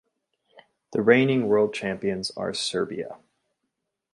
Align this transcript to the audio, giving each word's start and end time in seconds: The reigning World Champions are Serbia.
The 0.93 1.01
reigning 1.03 1.47
World 1.47 1.75
Champions 1.75 2.31
are 2.35 2.55
Serbia. 2.55 3.19